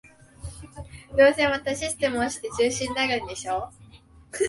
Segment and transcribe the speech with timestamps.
[1.15, 3.69] どうせまたシステム落ちて中止になるんでしょ